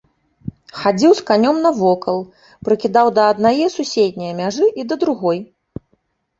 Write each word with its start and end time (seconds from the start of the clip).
Хадзіў 0.83 1.11
з 1.19 1.25
канём 1.29 1.59
навокал, 1.65 2.17
прыкідаў 2.69 3.13
да 3.21 3.29
аднае, 3.35 3.65
суседняе 3.77 4.33
мяжы 4.43 4.65
і 4.81 4.91
да 4.91 4.95
другой. 5.07 5.37